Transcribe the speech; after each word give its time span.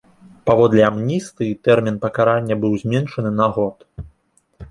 Паводле 0.49 0.81
амністыі 0.91 1.51
тэрмін 1.67 1.99
пакарання 2.07 2.55
быў 2.63 2.73
зменшаны 2.85 3.31
на 3.41 3.47
год. 3.59 3.77